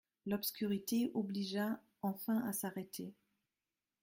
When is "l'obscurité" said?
0.25-1.11